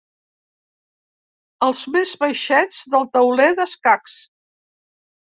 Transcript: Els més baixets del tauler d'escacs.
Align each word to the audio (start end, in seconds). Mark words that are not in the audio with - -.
Els 1.67 1.81
més 1.95 2.13
baixets 2.23 2.79
del 2.95 3.05
tauler 3.19 3.47
d'escacs. 3.61 4.17